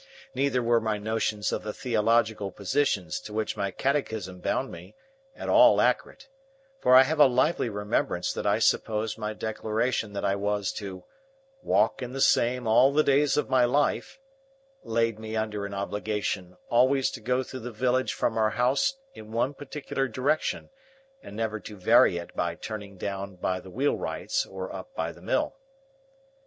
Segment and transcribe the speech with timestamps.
[0.33, 4.95] Neither were my notions of the theological positions to which my Catechism bound me,
[5.35, 6.27] at all accurate;
[6.79, 11.03] for, I have a lively remembrance that I supposed my declaration that I was to
[11.61, 14.17] "walk in the same all the days of my life,"
[14.83, 19.31] laid me under an obligation always to go through the village from our house in
[19.31, 20.71] one particular direction,
[21.21, 25.21] and never to vary it by turning down by the wheelwright's or up by the
[25.21, 25.57] mill.